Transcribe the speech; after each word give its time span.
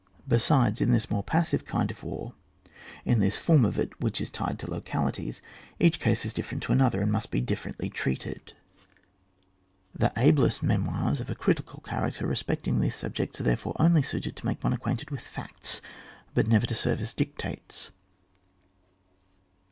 Besides, 0.27 0.81
in 0.81 0.87
198 0.89 0.89
ON 0.89 0.89
WAR. 0.89 0.89
[book 0.89 0.93
VI. 0.95 0.95
this 0.95 1.11
more 1.11 1.23
passive 1.23 1.65
kind 1.65 1.91
of 1.91 2.03
war, 2.03 2.33
in 3.05 3.19
this 3.19 3.37
form 3.37 3.63
of 3.63 3.77
it 3.77 4.01
which 4.01 4.19
is 4.19 4.31
tied 4.31 4.57
to 4.57 4.65
localitiesj 4.65 5.41
each 5.77 5.99
case 5.99 6.25
is 6.25 6.33
different 6.33 6.63
to 6.63 6.71
another, 6.71 7.01
and 7.01 7.11
must 7.11 7.29
be 7.29 7.39
differently 7.39 7.87
treated. 7.87 8.53
The 9.93 10.11
ablest 10.17 10.63
memoirs 10.63 11.19
of 11.19 11.29
a 11.29 11.35
critical 11.35 11.81
character 11.81 12.25
respecting 12.25 12.79
these 12.79 12.95
subjects 12.95 13.39
are 13.41 13.43
therefore 13.43 13.75
only 13.77 14.01
suited 14.01 14.35
to 14.37 14.45
make 14.47 14.63
one 14.63 14.73
acquainted 14.73 15.11
with 15.11 15.21
facts, 15.21 15.83
but 16.33 16.47
never 16.47 16.65
to 16.65 16.73
serve 16.73 16.99
as 16.99 17.13
dictates. 17.13 17.91